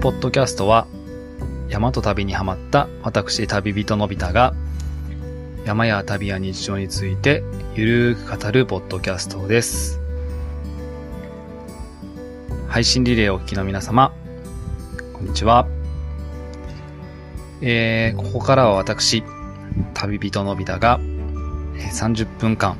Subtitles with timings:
[0.00, 0.86] ポッドキャストは、
[1.68, 4.54] 山と旅にハマった私旅人のび太が、
[5.66, 10.00] 山や旅や日常についてゆるーく語るポッドキャストです。
[12.66, 14.14] 配信リレーをお聞きの皆様、
[15.12, 15.68] こんにちは。
[17.60, 19.22] えー、ここからは私、
[19.92, 20.98] 旅人のび太が、
[21.92, 22.78] 30分間、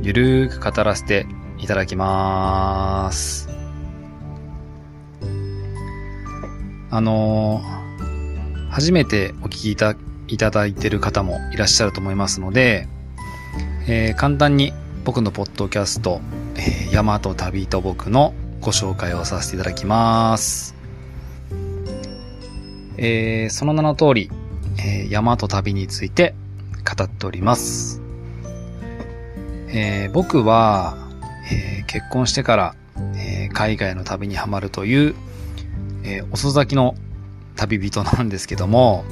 [0.00, 1.26] ゆるーく語らせて
[1.58, 3.47] いただきます。
[6.90, 9.94] あのー、初めてお聞きいた
[10.28, 12.86] いただいている方もいらっしゃると思いますので、
[13.86, 14.72] えー、簡単に
[15.04, 16.20] 僕のポッドキャスト、
[16.56, 20.74] えー、山と旅と僕のご紹介をさせていただきます。
[22.98, 24.30] えー、その名の通り、
[24.78, 26.34] えー、山と旅について
[26.84, 28.02] 語っております。
[29.68, 30.96] えー、僕は、
[31.52, 32.74] えー、結婚してから、
[33.16, 35.14] えー、海外の旅にはまるという、
[36.08, 36.94] えー、遅咲きの
[37.54, 39.04] 旅人なんですけども、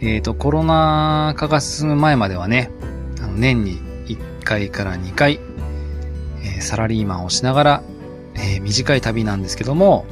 [0.00, 2.70] えっ、ー、と、コロナ禍が進む前まではね、
[3.22, 5.38] あの年に1回から2回、
[6.42, 7.82] えー、サラリーマンをしながら、
[8.34, 10.04] え、短い旅なんですけども、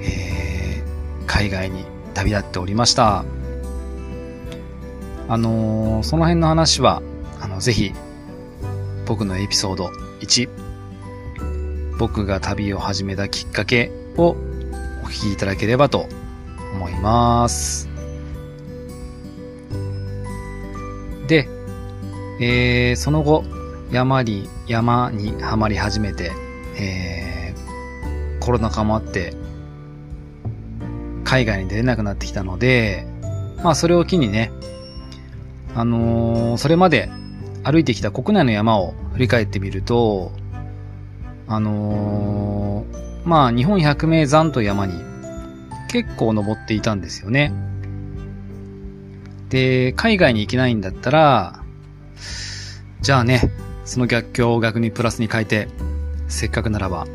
[0.00, 0.84] え、
[1.26, 3.24] 海外に旅立っておりました。
[5.28, 7.02] あの、その辺の話は、
[7.40, 7.92] あの、ぜひ、
[9.06, 9.90] 僕のエピソード
[10.20, 10.67] 1、
[11.98, 14.36] 僕が旅を始めたきっかけを
[15.02, 16.06] お聞きいただければと
[16.74, 17.88] 思います。
[21.26, 21.48] で、
[22.40, 23.44] えー、その後、
[23.90, 26.30] 山に、山にはまり始めて、
[26.78, 29.34] えー、コロナ禍もあって、
[31.24, 33.06] 海外に出れなくなってきたので、
[33.62, 34.52] まあそれを機にね、
[35.74, 37.10] あのー、それまで
[37.64, 40.32] 歩いてきた国内の山を振り返ってみると、
[41.48, 44.94] あのー、まあ日本百名山という山に
[45.88, 47.52] 結構登っていたんですよね。
[49.48, 51.62] で、海外に行けないんだったら、
[53.00, 53.50] じゃあね、
[53.84, 55.68] その逆境を逆にプラスに変えて、
[56.28, 57.06] せっかくならば、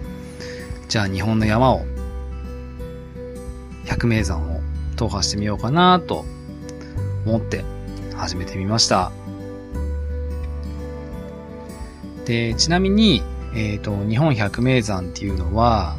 [0.88, 1.86] じゃあ日本の山を、
[3.86, 4.60] 百名山を
[4.96, 6.26] 踏破してみようかなと
[7.28, 7.64] 思って
[8.16, 9.12] 始めてみました。
[12.26, 13.22] で、ちなみに、
[13.56, 15.96] えっ、ー、と、日本百名山っていうのは、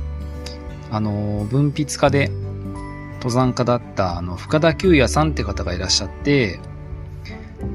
[0.90, 2.30] あの、分泌家で
[3.24, 6.60] 登山家だったあの深田久也さんって方がいらっしゃって、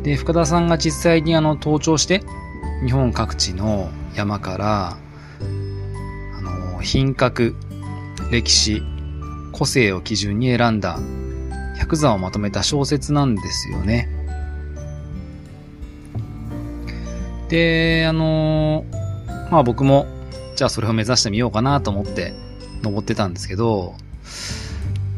[0.03, 2.22] で、深田さんが実際にあの登頂して、
[2.85, 4.97] 日本各地の山から、
[6.38, 7.56] あの、品格、
[8.31, 8.84] 歴史、
[9.51, 11.00] 個性を基準に選んだ
[11.79, 14.07] 百座をまとめた小説なんですよね。
[17.50, 18.85] で、あの
[19.51, 20.07] まあ僕も、
[20.55, 22.33] じゃあそれを目指してみようかなと思って
[22.83, 23.95] 登ってたんですけど、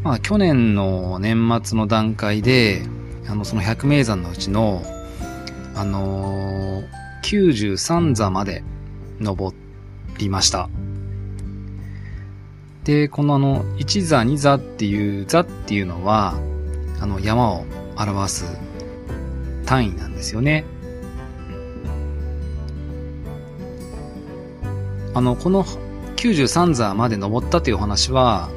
[0.04, 2.82] まあ、去年の年末の段階で、
[3.28, 4.82] あの、その百名山のうちの、
[5.76, 6.86] あのー、
[7.24, 8.64] 93座まで
[9.20, 9.56] 登
[10.18, 10.70] りました。
[12.84, 16.34] で、このあの、1座、2座っていう座っていうのは、
[17.00, 17.66] あの、山を
[17.96, 18.46] 表す
[19.66, 20.66] 単位なんですよね。
[25.14, 25.66] あの、この
[26.16, 28.50] 93座まで登ったというお話は、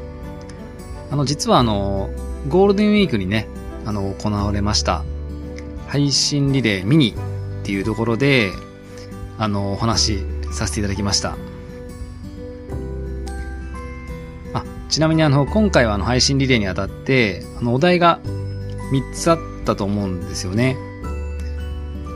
[1.10, 2.10] あの、実はあの、
[2.48, 3.48] ゴールデンウィークにね、
[3.84, 5.04] あの、行われました、
[5.88, 7.14] 配信リレーミニ
[7.62, 8.52] っていうところで、
[9.38, 11.36] あの、お話しさせていただきました。
[14.52, 18.20] あ、ちなみにあの、今回はあの、配信リレーにあたって、あの、お題が
[18.92, 20.76] 3つあったと思うんですよね。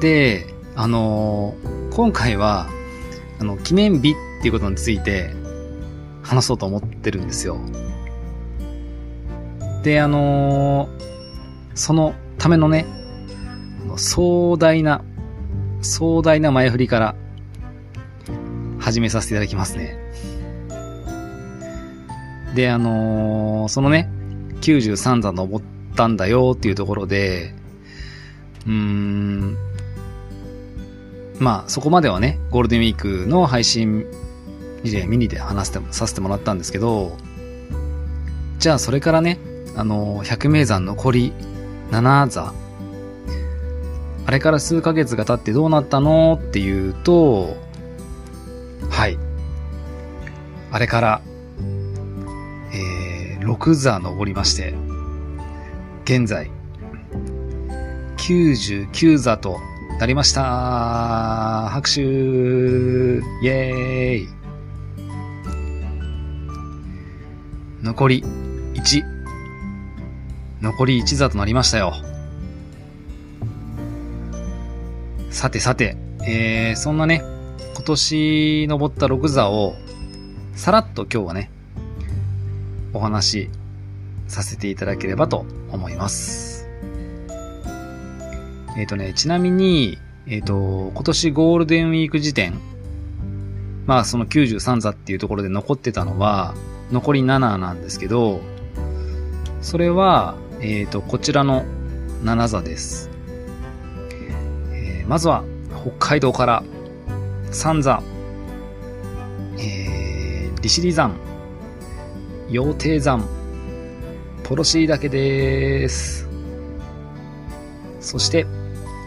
[0.00, 0.46] で、
[0.76, 1.54] あの、
[1.92, 2.68] 今回は、
[3.40, 5.34] あの、記念日っっていうことについて
[6.22, 7.58] 話そうと思ってるんですよ。
[9.82, 10.88] で、あのー、
[11.74, 12.86] そのためのね、
[13.96, 15.02] 壮大な、
[15.80, 17.14] 壮大な前振りから
[18.78, 19.98] 始めさせていただきますね。
[22.54, 24.10] で、あのー、そのね、
[24.60, 25.64] 93座登っ
[25.96, 27.54] たんだよっていうところで、
[28.66, 29.56] うーん、
[31.38, 34.04] まあ、そこまではね、ゴールデンウィークの配信
[34.84, 37.16] リレーミニで話してさせてもらったんですけど、
[38.58, 39.38] じゃあそれからね、
[39.76, 41.32] あの、百名山残り
[41.90, 42.52] 7座。
[44.26, 47.56] あれから数ヶ月が経ってどうなったのっていうと、
[48.90, 49.18] はい。
[50.70, 51.20] あれから、
[52.72, 54.74] えー、6座登りまして、
[56.04, 56.50] 現在、
[58.18, 59.58] 99座と
[59.98, 64.37] なりました拍手イェーイ
[67.88, 68.22] 残り
[68.74, 69.02] 1。
[70.60, 71.94] 残り1座となりましたよ。
[75.30, 77.22] さてさて、えー、そんなね、
[77.74, 79.74] 今年登った6座を、
[80.54, 81.50] さらっと今日はね、
[82.92, 83.50] お話し
[84.26, 86.68] させていただければと思います。
[88.76, 89.96] えっ、ー、とね、ちなみに、
[90.26, 92.60] えっ、ー、と、今年ゴールデンウィーク時点、
[93.86, 96.54] まあその93座っていうところで残ってたのは、
[96.90, 98.40] 残り7なんですけど、
[99.60, 101.64] それは、えっ、ー、と、こちらの
[102.22, 103.10] 7座です。
[104.72, 105.44] えー、まずは、
[105.82, 106.62] 北海道から
[107.50, 108.02] 三座、
[109.58, 111.14] えー、利尻山、
[112.48, 113.24] 羊蹄山、
[114.42, 116.28] ポロシー岳です。
[118.00, 118.46] そして、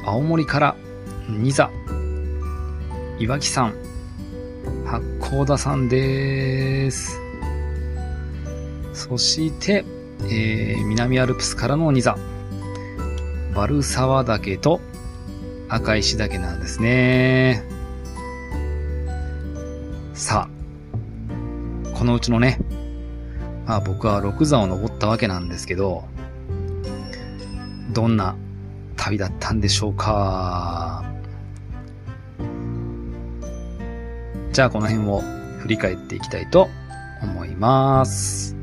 [0.06, 0.76] 青森から
[1.28, 1.72] 二座、
[3.20, 3.74] 岩木山、
[4.86, 7.31] 八甲田山です。
[9.12, 9.84] そして、
[10.24, 12.18] えー、南アルプスからの二座、
[13.54, 14.80] バルサワ岳と
[15.68, 17.62] 赤石岳なんですね。
[20.14, 22.58] さあ、このうちのね、
[23.66, 26.06] まあ僕は6座を登ったわけなんですけど、
[27.92, 28.38] どんな
[28.96, 31.04] 旅だったんでしょうか。
[34.54, 35.22] じゃあこの辺を
[35.60, 36.70] 振り返っていきたいと
[37.22, 38.61] 思います。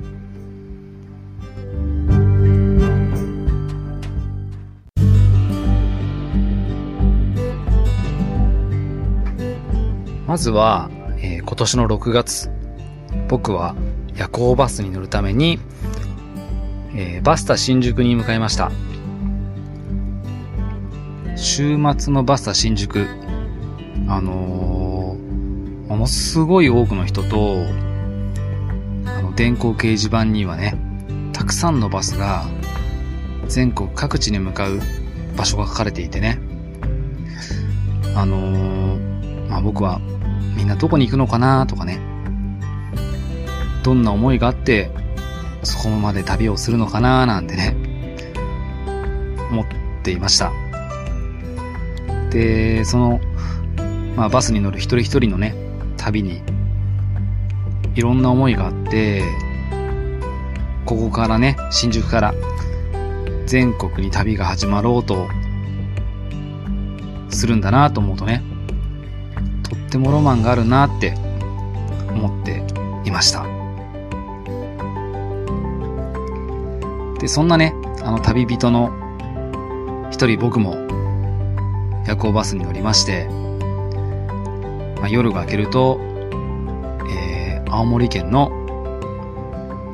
[10.28, 10.90] まずは、
[11.22, 12.50] えー、今年の6月、
[13.28, 13.74] 僕は
[14.14, 15.58] 夜行バスに乗るために、
[16.94, 18.70] えー、バスタ新宿に向かいました。
[21.34, 23.06] 週末のバスタ新宿、
[24.06, 27.64] あのー、ものすごい多くの人と、
[29.06, 30.74] あの、電光掲示板にはね、
[31.32, 32.44] たくさんのバスが
[33.46, 34.78] 全国各地に向かう
[35.38, 36.38] 場所が書かれていてね、
[38.14, 40.02] あのー、まあ、僕は
[40.58, 42.00] みんなどこに行くのかなとかね。
[43.84, 44.90] どんな思いがあって、
[45.62, 47.76] そこまで旅をするのかななんてね、
[49.52, 49.66] 思っ
[50.02, 50.50] ていました。
[52.30, 53.20] で、その、
[54.16, 55.54] まあバスに乗る一人一人のね、
[55.96, 56.42] 旅に、
[57.94, 59.22] いろんな思いがあって、
[60.84, 62.34] ここからね、新宿から
[63.46, 65.28] 全国に旅が始まろうと
[67.30, 68.42] するんだなと思うとね、
[69.88, 71.14] ってもロマンがあるなって
[72.10, 72.62] 思って
[73.04, 73.46] いました。
[77.18, 78.92] で、そんなね、あの旅人の
[80.10, 80.74] 一人僕も
[82.06, 83.28] 夜行バスに乗りまして、
[85.00, 85.98] まあ、夜が明けると、
[87.10, 88.50] えー、青森県の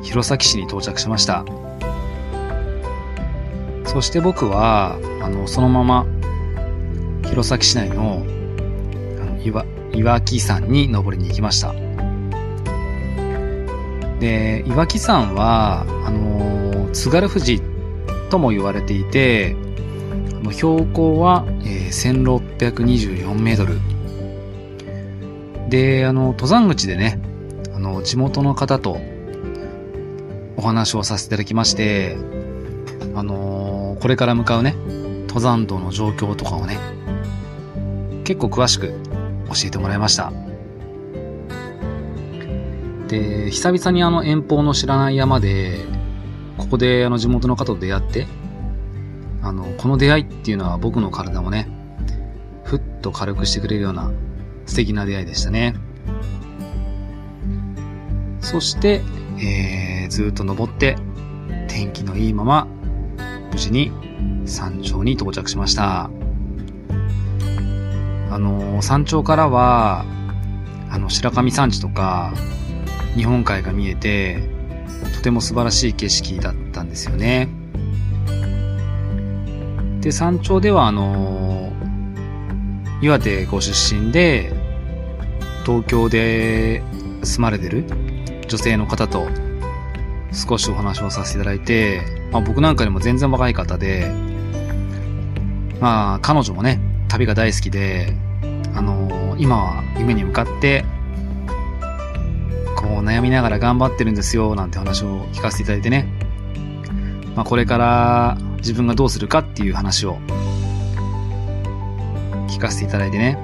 [0.03, 1.45] 弘前市に到着しました。
[3.85, 6.05] そして僕は、あの、そのまま、
[7.29, 8.25] 弘前市内の
[9.43, 9.63] 岩、
[9.95, 11.73] 岩木山に登りに行きました。
[14.19, 17.61] で、岩木山は、あの、津軽富士
[18.29, 19.55] とも言われていて、
[20.51, 23.79] 標高は、えー、1624メートル。
[25.69, 27.19] で、あの、登山口でね、
[27.73, 28.99] あの、地元の方と
[30.57, 32.17] お話をさせていただきまして、
[33.15, 34.75] あのー、これから向かうね、
[35.27, 36.77] 登山道の状況とかをね、
[38.23, 38.93] 結構詳しく
[39.55, 40.31] 教えてもらいました。
[43.07, 45.85] で、久々にあの遠方の知らない山で、
[46.57, 48.27] ここであの地元の方と出会って、
[49.41, 51.69] あの、この出会いっていうのは僕の体もね、
[52.63, 54.11] ふっと軽くしてくれるような
[54.65, 55.75] 素敵な出会いでしたね。
[58.39, 59.01] そして、
[59.39, 60.97] えー、ずっと登って、
[61.67, 62.67] 天気のいいまま、
[63.51, 63.91] 無事に
[64.45, 66.09] 山頂に到着しました。
[68.35, 70.03] あの、山頂からは、
[70.91, 72.33] あの、白神山地とか、
[73.15, 74.43] 日本海が見えて、
[75.15, 77.47] とても素晴らしい景色だったんですよね。
[80.01, 81.71] で、山頂では、あの、
[83.01, 84.51] 岩手ご出身で、
[85.65, 86.83] 東京で
[87.23, 87.85] 住まれてる
[88.49, 89.29] 女性の方と
[90.33, 92.01] 少しお話をさせていただいて、
[92.33, 94.11] まあ、僕なんかよりも全然若い方で、
[95.79, 98.13] まあ彼女もね、旅が大好きで、
[98.75, 100.83] あのー、今は夢に向かって、
[102.75, 106.09] こう悩みながら頑張ってるんですよ、なんて話を聞かせていただいてね。
[107.33, 110.17] まあこれから自分がどうするかっていう話を
[112.49, 113.37] 聞かせていただいてね。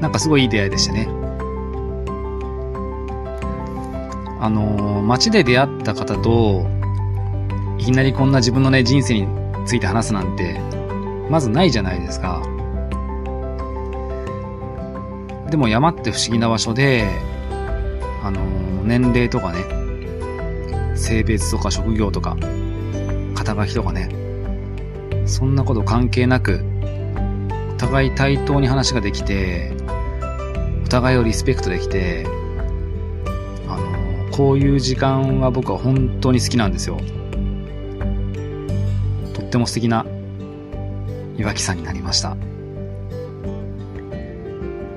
[0.00, 1.08] なんかすごいいい出会いでしたね。
[4.40, 6.66] あのー、街で出会った方と、
[7.78, 9.28] いきなりこんな自分のね、人生に
[9.66, 10.58] ついて話すなんて、
[11.30, 12.42] まずないじゃないですか。
[15.50, 17.08] でも山って不思議な場所で、
[18.22, 18.40] あの、
[18.84, 22.36] 年齢とかね、性別とか職業とか、
[23.34, 24.08] 肩書きとかね、
[25.26, 26.64] そんなこと関係なく、
[27.74, 29.72] お互い対等に話ができて、
[30.84, 32.26] お互いをリスペクトできて、
[33.68, 36.98] あの、こういう時間は僕は本当に好きなんですよ。
[39.34, 40.06] とっても素敵な
[41.36, 42.36] 岩木山になりました。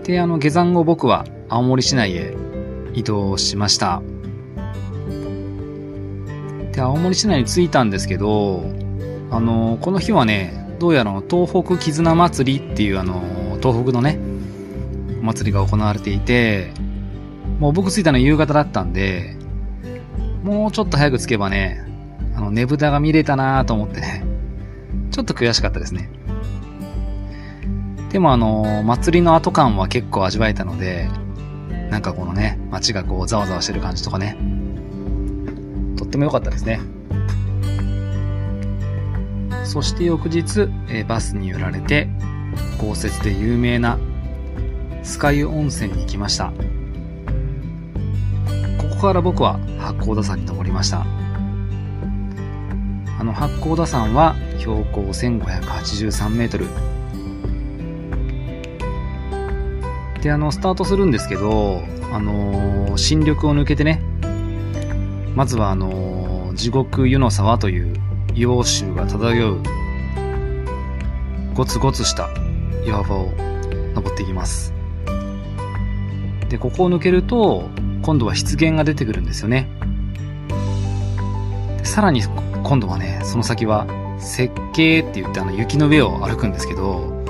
[0.03, 2.35] で、あの、下山後僕は青森市内へ
[2.93, 4.01] 移動しました。
[6.71, 8.63] で、青森市内に着いたんですけど、
[9.31, 13.21] あの、この日はね、どうやら東北絆祭りっていうあの、
[13.61, 14.17] 東北のね、
[15.21, 16.71] お祭りが行われていて、
[17.59, 19.35] もう僕着いたの夕方だったんで、
[20.43, 21.83] もうちょっと早く着けばね、
[22.35, 24.23] あの、ねぶたが見れたなと思ってね、
[25.11, 26.09] ちょっと悔しかったですね。
[28.11, 31.09] でもあの、祭りの後感は結構味わえたので、
[31.91, 34.35] なんかこのね、街がこうざわざわしてる感じとかね、
[35.95, 36.79] とっても良かったですね。
[39.63, 42.09] そして翌日、えバスに揺られて、
[42.79, 43.99] 豪雪で有名な
[45.03, 46.51] 酸ヶ湯温泉に行きました。
[48.77, 51.05] ここから僕は八甲田山に登りました。
[53.19, 56.65] あの八甲田山は標高1583メートル、
[60.21, 64.01] で、あの、スタートするんですけど、あの、新緑を抜けてね、
[65.35, 67.93] まずはあの、地獄湯の沢という
[68.33, 69.63] 硫黄臭が漂う、
[71.53, 72.29] ゴツゴツした
[72.85, 73.31] 岩場を
[73.95, 74.73] 登っていきます。
[76.49, 77.69] で、ここを抜けると、
[78.01, 79.69] 今度は湿原が出てくるんですよね。
[81.83, 82.21] さらに、
[82.63, 83.87] 今度はね、その先は、
[84.19, 87.23] 雪景って言ってあの雪の上を歩くんですけど、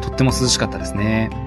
[0.00, 1.45] とっても涼しかったですね。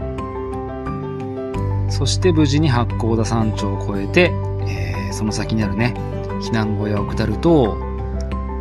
[1.89, 4.34] そして無事に八甲田山頂を越えて、
[4.67, 5.93] えー、その先にあるね、
[6.41, 7.77] 避難小屋を下ると、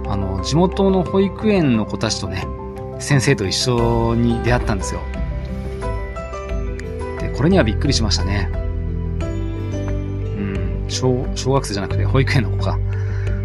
[0.08, 2.46] あの、地元の保育園の子たちとね、
[2.98, 5.00] 先生と一緒に出会ったんですよ。
[7.20, 8.50] で、これにはびっくりしましたね。
[9.20, 12.78] うん、小、小学生じゃなくて保育園の子か。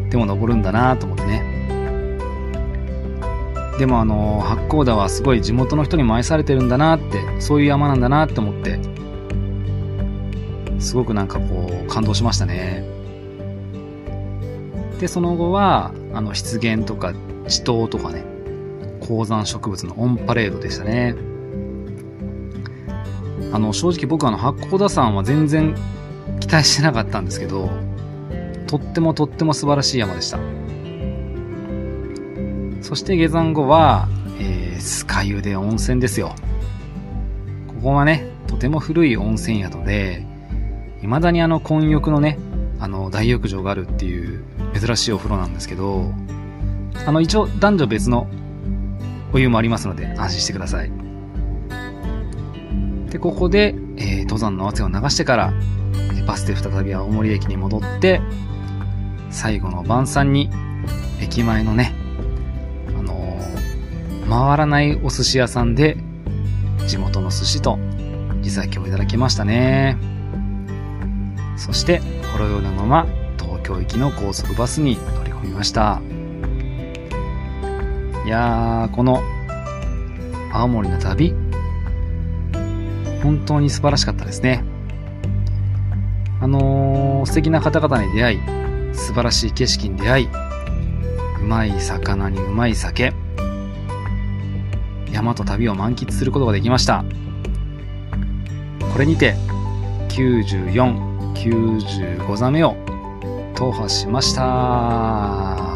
[0.09, 1.63] でも登るんだなと思ってね。
[3.77, 8.79] でもあの、八甲田はすごい地元の人にも愛されてるんだなって、そういう山なんだなって思って、
[10.83, 12.83] すごくなんかこう、感動しましたね。
[14.99, 17.13] で、その後は、あの、湿原とか
[17.47, 18.23] 地頭とかね、
[18.99, 21.15] 高山植物のオンパレードでしたね。
[23.51, 25.75] あの、正直僕あの、八甲田山は全然
[26.39, 27.69] 期待してなかったんですけど、
[28.67, 30.39] とってもとっても素晴らしい山でした。
[32.81, 34.07] そして下山後は、
[34.39, 36.35] えー、スカユで温泉ですよ。
[37.67, 40.25] ここはね、とても古い温泉宿で、
[41.03, 42.39] 未だにあの混浴のね、
[42.79, 44.43] あの大浴場があるっていう
[44.73, 46.11] 珍しいお風呂なんですけど、
[47.05, 48.27] あの一応男女別の
[49.33, 50.91] お湯もありますので安心してください。
[53.09, 55.53] で、ここで、えー、登山の汗を流してから、
[56.25, 58.21] バスで再び青森駅に戻って、
[59.29, 60.49] 最後の晩餐に、
[61.21, 61.93] 駅前のね、
[62.97, 65.97] あのー、回らないお寿司屋さんで、
[66.87, 67.77] 地元の寿司と
[68.41, 70.12] 地酒をいただきましたね。
[71.55, 71.99] そして
[72.31, 73.07] ほろ酔いのまま
[73.39, 76.01] 東京行きの高速バスに乗り込みました。
[78.25, 79.21] いやーこの
[80.51, 81.33] 青森の旅。
[83.21, 84.63] 本当に素晴らしかったですね。
[86.41, 88.39] あのー、素敵な方々に出会い
[88.93, 90.29] 素晴らしい景色に出会い
[91.41, 93.13] うまい魚にうまい酒
[95.11, 97.05] 山と旅を満喫することができました。
[98.91, 99.35] これにて
[100.09, 102.75] 94 95座目を
[103.55, 105.73] 踏破しました。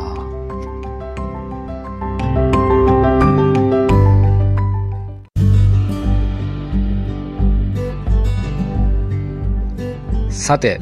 [10.29, 10.79] さて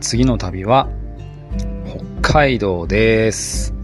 [0.00, 0.88] 次の旅は
[2.22, 3.74] 北海道です。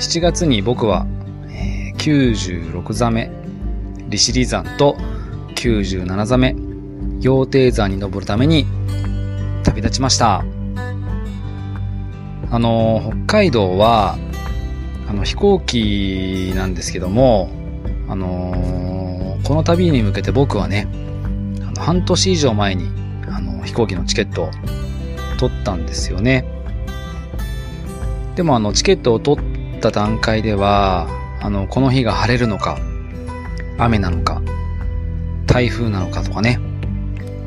[0.00, 1.06] 7月に僕は、
[1.48, 3.30] えー、96座目
[4.08, 4.96] 利尻山と
[5.54, 6.54] 97座目
[7.20, 8.66] 羊蹄山に登るために
[9.64, 10.44] 旅立ちました。
[12.50, 14.16] あの、北海道は、
[15.08, 17.50] あの、飛行機なんですけども、
[18.08, 20.86] あのこの旅に向けて僕はね、
[21.60, 22.88] あの半年以上前に、
[23.28, 24.50] あの、飛行機のチケットを
[25.38, 26.44] 取ったんですよね。
[28.34, 31.08] でもあの、チケットを取った段階では、
[31.40, 32.78] あの、この日が晴れるのか、
[33.78, 34.42] 雨なのか、
[35.46, 36.58] 台風なのかとかね、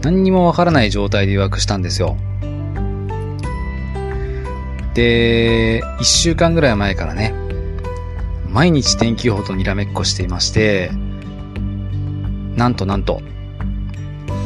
[0.02, 2.18] 何にもわからない状態で予約したんですよ。
[4.94, 7.34] で、一週間ぐらい前からね、
[8.50, 10.92] 毎日天気予報とにらめっこしていまして、
[12.56, 13.22] なんとなんと、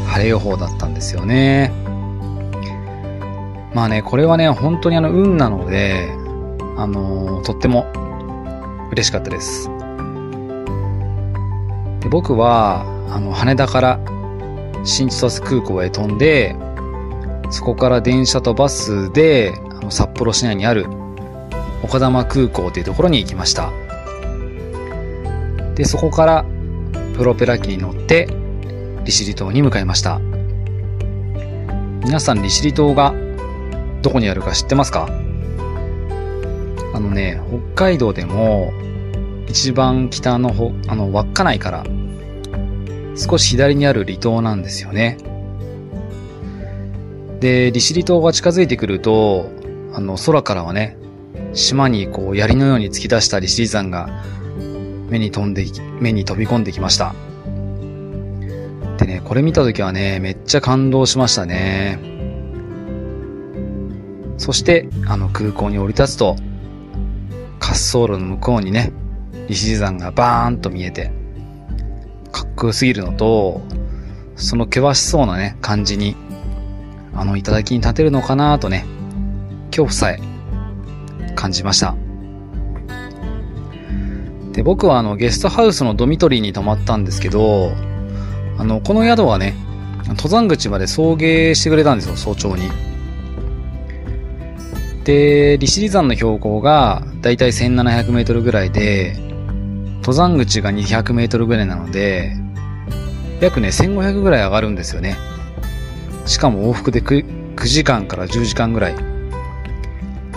[0.07, 1.71] 晴れ予報だったんですよね。
[3.73, 6.09] まあね、これはね、本当にあの、運なので、
[6.77, 7.85] あのー、とっても
[8.91, 9.69] 嬉しかったです。
[12.01, 13.99] で僕は、あの、羽田から
[14.85, 16.55] 新千歳空港へ飛んで、
[17.49, 20.85] そこから電車とバスで、あの札幌市内にある
[21.83, 23.71] 岡玉空港というところに行きました。
[25.75, 26.45] で、そこから
[27.17, 28.29] プロペラ機に乗って
[29.03, 30.19] 利尻島に向かいました。
[32.03, 33.13] 皆さん利尻島が
[34.01, 35.09] どこにあるか知ってますか？
[36.93, 37.41] あのね、
[37.75, 38.71] 北海道でも
[39.47, 41.83] 一番北のほ、あの、稚内から
[43.15, 45.17] 少し左にある離島なんですよね。
[47.39, 49.49] で、利尻島が近づいてくると、
[49.93, 50.97] あの、空からはね、
[51.53, 54.09] 島にこう槍のように突き出した利尻山が
[55.09, 55.65] 目に飛んで、
[55.99, 57.13] 目に飛び込んできました。
[58.97, 61.99] でね、これ見た時はね、めっちゃ感動しましたね。
[64.37, 66.35] そして、あの空港に降り立つと、
[67.59, 68.91] 滑走路の向こうにね、
[69.47, 71.11] 利尻山がバーンと見えて、
[72.35, 73.61] かっこよすぎるのと、
[74.35, 76.17] その険しそうなね、感じに、
[77.13, 78.85] あの、頂に立てるのかなとね、
[79.67, 80.19] 恐怖さえ
[81.33, 81.95] 感じました。
[84.51, 87.71] で、僕はあの、ゲストハウスのドミトリーに泊まったんですけど、
[88.57, 89.55] あの、この宿はね、
[90.05, 92.69] 登山口まで送迎してくれたんですよ、早朝に。
[95.05, 99.24] で、利尻山の標高がだいたい1700メートルぐらいで、
[100.05, 102.37] 登山口が200メートルぐらいなので、
[103.41, 105.17] 約ね、1500ぐらい上がるんですよね。
[106.27, 108.95] しかも往復で 9, 9時間から10時間ぐらい。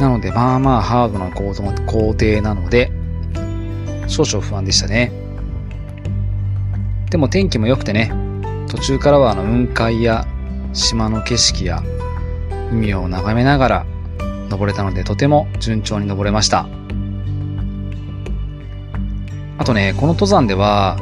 [0.01, 2.91] なので、まあまあハードな工程なので、
[4.07, 5.13] 少々不安でしたね。
[7.11, 8.11] でも天気も良くてね、
[8.71, 10.27] 途中からはあの雲海や
[10.73, 11.83] 島の景色や
[12.73, 13.87] 海を眺めながら
[14.49, 16.78] 登れたのでとても順調に登れました。
[19.59, 20.97] あとね、この登山では、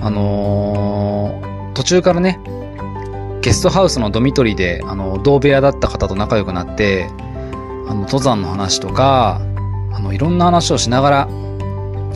[0.00, 2.40] あのー、途中からね、
[3.42, 7.08] ゲストハウスのドミトリーで、あの、同部屋だった方と仲良くなって、
[7.88, 9.40] あの、登山の話とか、
[9.92, 11.28] あの、いろんな話をしながら、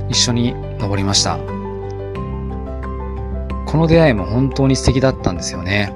[0.09, 1.39] 一緒に登りました。
[3.67, 5.93] この出会いも本当に素敵だったんですよね。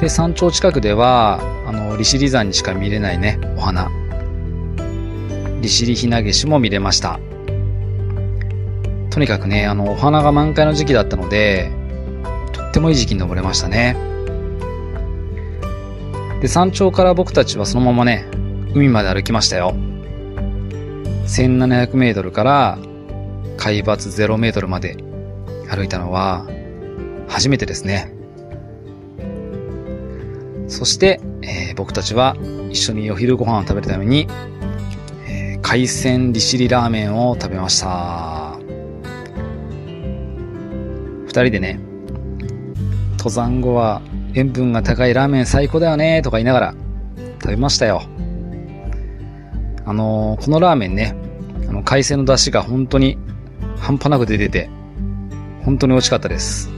[0.00, 3.90] で、山頂近くでは、あの、利尻山にしか見れないね、お花。
[5.60, 7.20] 利尻ひなげしも見れました。
[9.12, 11.70] とにかくね、あの、お花が満開の時期だったので、
[12.52, 13.94] とってもいい時期に登れましたね。
[16.40, 18.26] で、山頂から僕たちはそのままね、
[18.74, 19.74] 海まで歩きましたよ。
[21.26, 22.78] 1700メートルから
[23.58, 24.96] 海抜0メートルまで
[25.68, 26.46] 歩いたのは
[27.28, 28.14] 初めてですね。
[30.68, 32.34] そして、えー、僕たちは
[32.70, 34.26] 一緒にお昼ご飯を食べるために、
[35.28, 38.61] えー、海鮮利尻ラーメンを食べました。
[41.32, 41.80] 二人でね、
[43.12, 44.02] 登山後は
[44.34, 46.74] 塩分が高いラーメン最高だよねとか言いながら
[47.40, 48.02] 食べましたよ。
[49.86, 51.16] あのー、このラーメンね、
[51.70, 53.16] あの、海鮮の出汁が本当に
[53.78, 54.68] 半端なく出てて、
[55.64, 56.70] 本当に美味しかったです。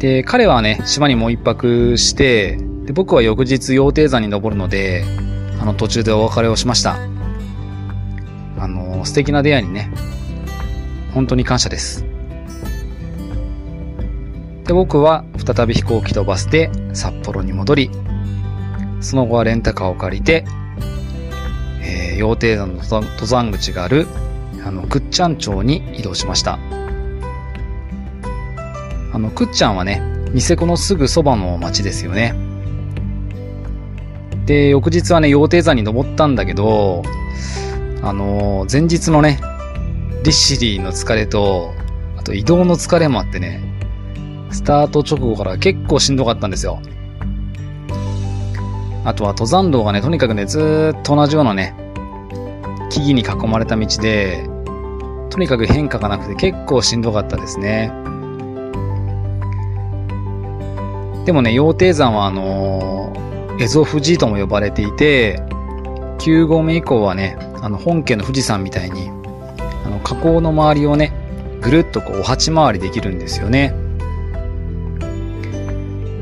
[0.00, 5.04] で、彼はね、島にもう一泊して、で、僕は翌日羊蹄山に登るので、
[5.60, 6.96] あの、途中でお別れをしました。
[8.58, 9.88] あの、素敵な出会いにね、
[11.18, 12.04] 本当に感謝です。
[14.64, 17.90] で、僕は再び飛行機とバスで札幌に戻り、
[19.00, 20.44] その後はレンタカーを借りて、
[21.82, 24.06] えー、羊蹄山の登山口がある、
[24.64, 26.60] あの、くっちゃん町に移動しました。
[29.12, 30.00] あの、くっちゃんはね、
[30.32, 32.36] ニセコのすぐそばの町ですよね。
[34.46, 37.02] で、翌日はね、羊蹄山に登ったんだけど、
[38.02, 39.40] あのー、前日のね、
[40.24, 41.72] リッシリーの疲れと、
[42.16, 43.62] あと移動の疲れもあってね、
[44.50, 46.80] スタート直後から結構しんどかったんですよ。
[49.04, 51.74] あとは登山道がね、とにかくね、ずっと同じようなね、
[52.90, 54.48] 木々に囲まれた道で、
[55.30, 57.92] とにかく変化がなくて結構しんどかったですね。
[61.26, 65.42] でもね、羊蹄山はあのー、エゾ富士とも呼ばれていて、
[66.18, 69.17] 9合目以降はね、あの本家の富士山みたいに、
[69.84, 71.12] あの河口の周りをね、
[71.60, 73.74] ぐるっとこうお鉢回りできるんですよね。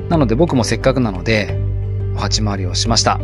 [0.08, 1.58] なので僕もせっかくなので、
[2.14, 3.20] お鉢回りをしました。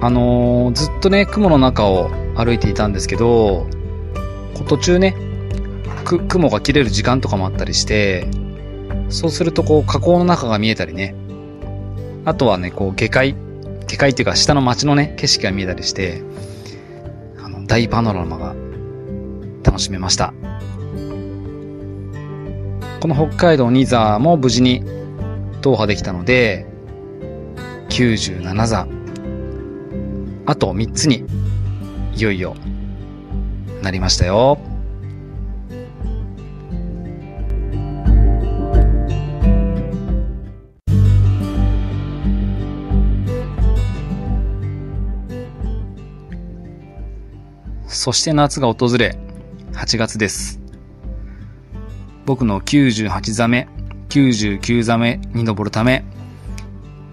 [0.00, 3.66] あのー、ずっとね、雲の中を歩いていたんですけど、
[4.68, 5.16] 途中ね、
[6.28, 8.28] 雲が切れる時間とかもあったりして、
[9.08, 11.14] そうするとこう河口の中が見えたりね、
[12.24, 13.34] あとはね、こう下界、
[13.86, 16.22] 下界っていうか下の街のね、景色が見えたりして、
[17.68, 18.56] 大パノラマが
[19.62, 20.32] 楽しめました。
[23.00, 24.82] この北海道2座も無事に
[25.60, 26.66] 踏破できたので、
[27.90, 28.88] 97座。
[30.46, 31.24] あと3つに、
[32.16, 32.56] いよいよ、
[33.82, 34.58] なりましたよ。
[47.98, 49.18] そして夏が訪れ、
[49.72, 50.60] 8月です。
[52.26, 53.66] 僕の98座目、
[54.08, 56.04] 99座目に登るため、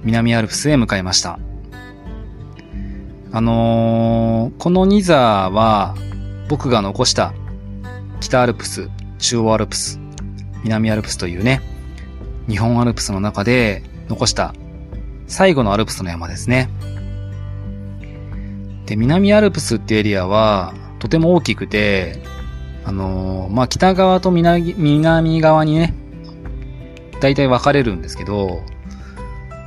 [0.03, 1.39] 南アルプスへ向かいました。
[3.31, 5.15] あのー、この2座
[5.49, 5.95] は、
[6.49, 7.33] 僕が残した
[8.19, 9.99] 北アルプス、中央アルプス、
[10.63, 11.61] 南アルプスというね、
[12.47, 14.53] 日本アルプスの中で残した
[15.25, 16.69] 最後のアルプスの山ですね。
[18.85, 22.21] で、南アルプスってエリアはとても大きくて、
[22.83, 25.93] あのー、まあ、北側と南南側にね、
[27.19, 28.61] 大体分かれるんですけど、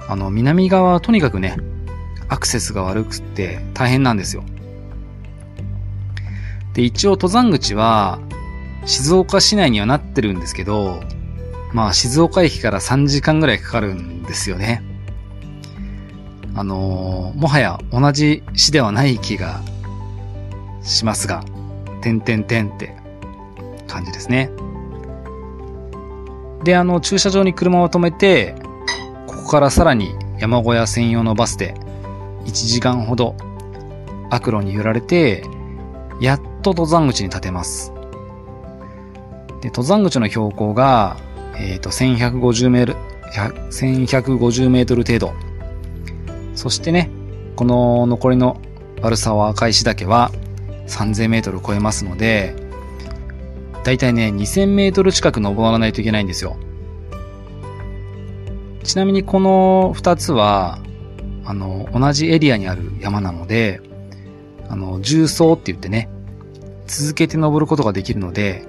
[0.08, 1.56] あの、南側はとにかくね、
[2.28, 4.44] アクセスが悪くて大変なんですよ。
[6.74, 8.20] で、一応登山口は
[8.86, 11.00] 静岡市内にはなってるんですけど、
[11.72, 14.82] まあ静岡駅から3時間ぐらいかかるんですよね。
[16.54, 19.60] あのー、もはや同じ市ではない気が
[20.82, 21.44] しますが、
[22.02, 22.96] てんてんてんって
[23.86, 24.50] 感じですね。
[26.64, 28.54] で、あの、駐車場に車を止めて、
[29.26, 31.74] ここからさらに山小屋専用のバスで
[32.44, 33.36] 1時間ほど
[34.30, 35.44] 悪路に揺られて、
[36.20, 37.92] やっと登山口に立てます。
[39.60, 41.16] で、登山口の標高が、
[41.56, 42.98] えっ、ー、と、1150メートル、
[43.70, 45.47] 1150メートル程度。
[46.58, 47.08] そしてね、
[47.54, 48.60] この残りの
[49.00, 50.32] バルサワ赤石岳は
[50.88, 52.56] 3000メートル超えますので、
[53.84, 56.56] だいたいね、2000メートル近く登らないといけないんですよ。
[58.82, 60.80] ちなみにこの2つは、
[61.44, 63.80] あの、同じエリアにある山なので、
[64.68, 66.08] あの、重走って言ってね、
[66.88, 68.66] 続けて登ることができるので、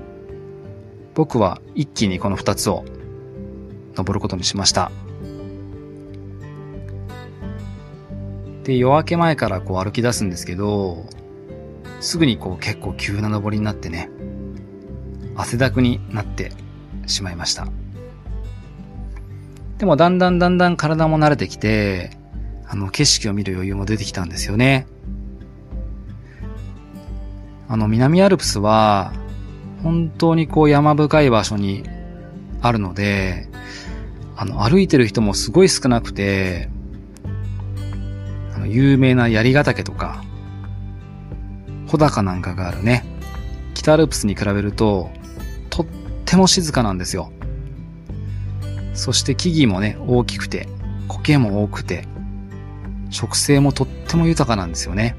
[1.16, 2.86] 僕は一気にこの2つを
[3.96, 4.92] 登ることにしました。
[8.64, 11.06] で、夜明け前からこう歩き出すんですけど、
[12.00, 14.10] すぐにこう結構急な登りになってね、
[15.36, 16.52] 汗だくになって
[17.08, 17.68] しまいました。
[19.78, 22.12] でもだんだんだんだん体も慣れてきて、
[22.68, 24.88] あの景色を見る余裕も出てきたんですよね。
[27.68, 29.14] あの南アルプスは
[29.84, 31.84] 本当にこう山深い場所に
[32.62, 33.48] あるので、
[34.36, 36.70] あの歩いてる人もすごい少なくて、
[38.60, 40.24] の有名な槍ヶ岳とか、
[41.88, 43.04] 穂高なんかがあるね、
[43.74, 45.10] 北アルプスに比べると、
[45.70, 45.86] とっ
[46.26, 47.32] ても静かなんですよ。
[48.94, 50.68] そして木々もね、大きくて、
[51.08, 52.08] 苔も多くて、
[53.10, 55.16] 植生もとっても豊かなんですよね。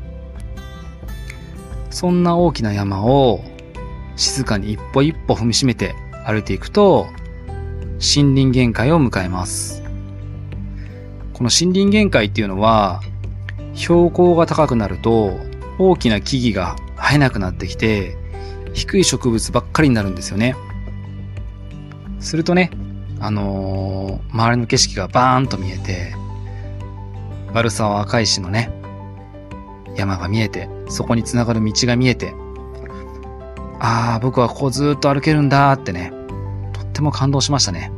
[1.90, 3.42] そんな大きな山を
[4.16, 7.08] 静かに一歩一歩踏みしめて歩いていくと、
[8.14, 9.82] 森林限界を迎えます。
[11.32, 13.00] この森林限界っていうのは、
[13.74, 15.38] 標高が高くなると、
[15.78, 18.16] 大きな木々が生えなくなってきて、
[18.72, 20.54] 低い植物ばっかりになるんですよね。
[22.20, 22.70] するとね、
[23.18, 26.14] あのー、周りの景色がバーンと見えて、
[27.52, 28.70] バルサワ赤石のね、
[29.96, 32.34] 山が見えて、そこにつながる道が見えて、
[33.80, 36.12] ああ、僕はここずっと歩けるんだってね、
[36.72, 37.92] とっても感動しましたね。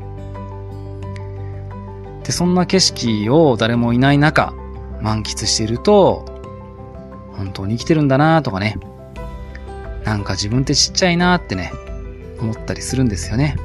[2.24, 4.54] で、そんな景色を誰もいない中、
[5.02, 6.24] 満喫してると、
[7.32, 8.78] 本当に生きてるんだなとかね。
[10.04, 11.72] なんか自分ってちっちゃいなってね、
[12.40, 13.56] 思ったりするんですよね。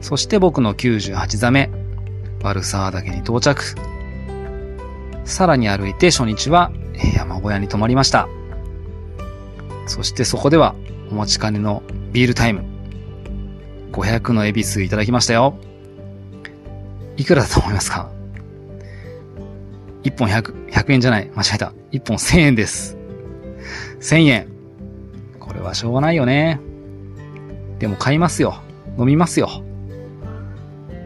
[0.00, 1.70] そして僕の98座目、
[2.40, 3.74] バルサー岳に到着。
[5.24, 6.72] さらに歩いて初日は
[7.14, 8.28] 山小屋に泊まりました。
[9.86, 10.74] そしてそこでは
[11.10, 12.64] お待ちかねのビールタイム。
[13.92, 15.56] 500のエビスいただきましたよ。
[17.16, 18.10] いくらだと思いますか？
[20.04, 21.30] ?1 本100、100円じゃない。
[21.34, 21.72] 間違えた。
[21.92, 22.96] 1本1000円です。
[24.00, 24.48] 1000円。
[25.38, 26.60] これはしょうがないよね。
[27.78, 28.60] でも買いますよ。
[28.98, 29.62] 飲みますよ。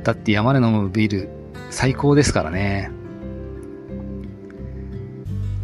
[0.04, 1.28] だって山で飲むビール
[1.70, 2.90] 最高ですからね。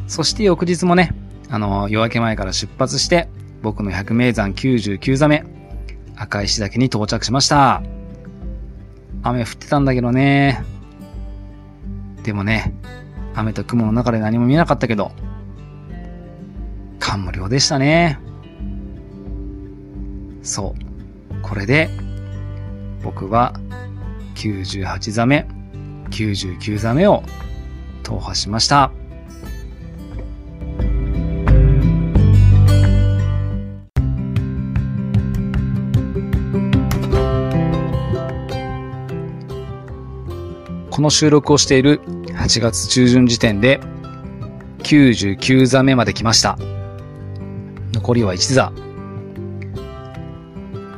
[0.06, 1.14] そして翌日もね、
[1.50, 3.28] あの、夜明け前から出発して、
[3.62, 5.44] 僕の百名山99座目、
[6.16, 7.82] 赤石岳に到着しました。
[9.22, 10.62] 雨降ってたんだけどね。
[12.22, 12.74] でもね、
[13.38, 15.12] 雨と雲の中で何も見えなかったけど、
[16.98, 18.18] 感無量でしたね。
[20.42, 21.42] そう。
[21.42, 21.88] これで、
[23.02, 23.54] 僕は
[24.34, 25.46] 98座目、
[26.10, 27.22] 99座目を
[28.02, 28.90] 踏破しました。
[40.90, 42.00] この収録をしている
[42.38, 43.80] 8月中旬時点で
[44.78, 46.56] 99座目まで来ました。
[47.92, 48.72] 残りは1座。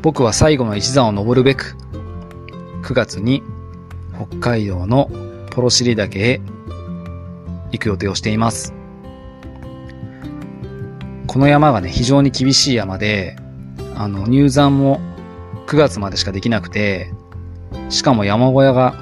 [0.03, 1.76] 僕は最後の1座を登るべく、
[2.83, 3.42] 9月に
[4.29, 5.11] 北海道の
[5.50, 6.40] ポロシリ岳へ
[7.72, 8.74] 行く予定をしています。
[11.26, 13.37] この山がね、非常に厳しい山で、
[13.96, 15.00] あの、入山も
[15.66, 17.12] 9月までしかできなくて、
[17.88, 18.94] しかも山小屋が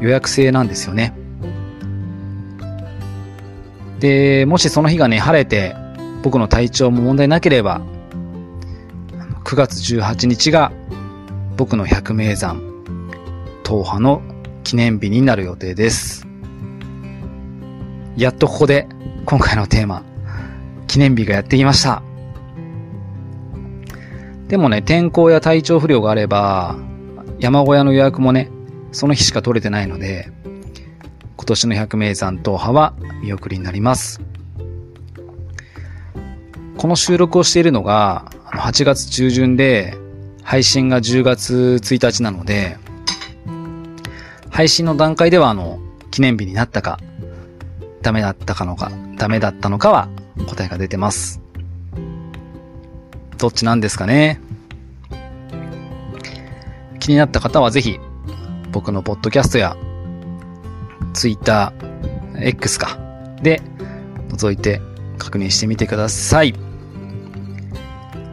[0.00, 1.23] 予約制なんですよね。
[4.00, 5.74] で、もしその日がね、晴れて、
[6.22, 7.82] 僕の体調も問題なければ、
[9.44, 10.72] 9月18日が
[11.56, 12.60] 僕の百名山、
[13.62, 14.22] 踏破の
[14.64, 16.26] 記念日になる予定です。
[18.16, 18.88] やっとここで
[19.26, 20.02] 今回のテーマ、
[20.86, 22.02] 記念日がやってきました。
[24.48, 26.76] でもね、天候や体調不良があれば、
[27.38, 28.50] 山小屋の予約もね、
[28.92, 30.30] その日しか取れてないので、
[31.44, 34.22] 今年の百名山踏破は見送りになります。
[36.78, 39.94] この収録をしているのが8月中旬で、
[40.42, 42.78] 配信が10月1日なので、
[44.48, 45.80] 配信の段階ではあの、
[46.10, 46.98] 記念日になったか、
[48.00, 50.08] ダメだったかのか、ダメだったのかは
[50.48, 51.42] 答えが出てます。
[53.36, 54.40] どっちなんですかね
[57.00, 58.00] 気になった方はぜひ
[58.72, 59.76] 僕のポッドキャストや、
[61.14, 62.98] ツイッター、X か、
[63.42, 63.62] で、
[64.28, 64.82] 覗いて
[65.18, 66.54] 確認してみてください。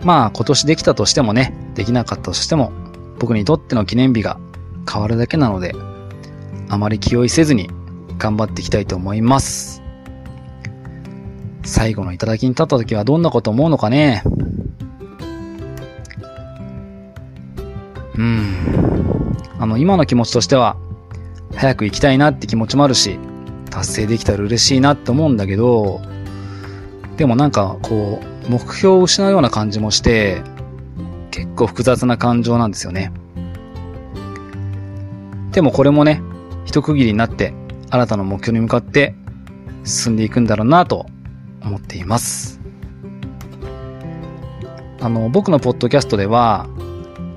[0.03, 2.71] まあ、今年できたとしてもね、できなかったとしても、
[3.19, 4.39] 僕にとっての記念日が
[4.91, 5.75] 変わるだけなので、
[6.69, 7.69] あまり気負いせずに
[8.17, 9.81] 頑張っていきたいと思います。
[11.63, 14.23] 最後の頂に立った時はどんなこと思うのかね
[18.15, 19.35] うん。
[19.59, 20.75] あの、今の気持ちとしては、
[21.55, 23.19] 早く行きたいなって気持ちもあるし、
[23.69, 26.01] 達成できたら嬉しいなって思うんだけど、
[27.17, 30.41] でもなんか、こう、目標を失うような感じもして、
[31.31, 33.11] 結構複雑な感情なんですよね。
[35.51, 36.21] でもこれもね、
[36.65, 37.53] 一区切りになって、
[37.89, 39.15] 新たな目標に向かって
[39.83, 41.05] 進んでいくんだろうなと
[41.61, 42.59] 思っています。
[44.99, 46.67] あの、僕のポッドキャストでは、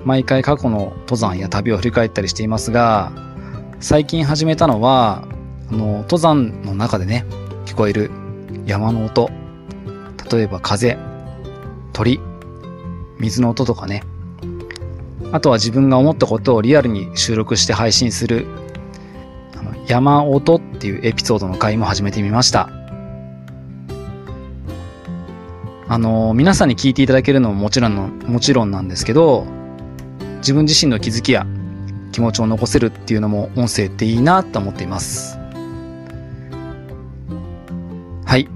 [0.04, 3.10] 毎回過去の登山や旅を振り返ったりしていますが、
[3.84, 5.28] 最近始めたのは、
[5.68, 7.26] あの、登山の中でね、
[7.66, 8.10] 聞こえる
[8.64, 9.28] 山の音、
[10.32, 10.96] 例えば風、
[11.92, 12.18] 鳥、
[13.18, 14.02] 水の音とかね、
[15.32, 18.46] あとは自分が思ったことをリアルに収録して配信する、
[19.54, 22.70] あの山音っていうエピソードの回も始めてみました。
[25.88, 29.44] あの、皆さんに聞いていただけるのももちろんの、もちろんなんですけど、
[30.38, 31.46] 自分自身の気づきや
[32.14, 35.36] 気持ちを残せるっていうのも音声っていいなと思っています。
[38.24, 38.48] はい。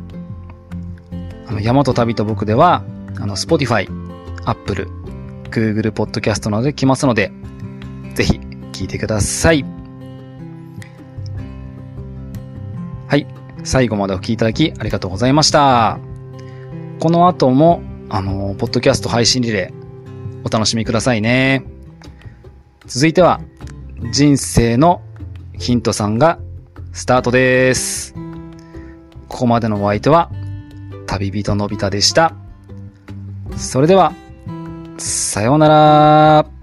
[1.49, 2.85] あの、山と旅と僕では、
[3.17, 3.89] あの、Spotify、
[4.45, 4.87] Apple、
[5.51, 7.33] Google Podcast などで来ますので、
[8.15, 8.35] ぜひ
[8.73, 9.65] 聞いてください。
[13.09, 13.27] はい。
[13.65, 15.99] 最後までお聴きいただきありがとうございました。
[17.01, 21.78] この後も、あの、ポッドキャスト配信リレー、お楽しみくださいね。
[22.89, 23.43] 続いては、
[24.13, 25.03] 人生の
[25.59, 26.39] ヒントさんが
[26.93, 28.15] スタートです。
[29.29, 30.31] ここまでのお相手は、
[31.07, 32.35] 旅人のび太でした。
[33.59, 34.15] それでは、
[34.97, 36.58] さようなら。